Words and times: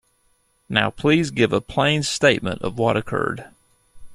Now 0.67 0.89
please 0.89 1.29
give 1.29 1.53
a 1.53 1.61
plain 1.61 2.01
statement 2.01 2.63
of 2.63 2.79
what 2.79 2.97
occurred. 2.97 3.45